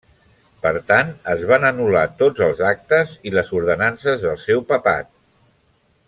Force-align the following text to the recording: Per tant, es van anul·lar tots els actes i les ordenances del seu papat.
Per 0.61 0.69
tant, 0.91 1.09
es 1.33 1.43
van 1.51 1.67
anul·lar 1.69 2.05
tots 2.23 2.45
els 2.47 2.63
actes 2.71 3.13
i 3.31 3.37
les 3.39 3.51
ordenances 3.61 4.25
del 4.27 4.41
seu 4.49 4.65
papat. 4.75 5.13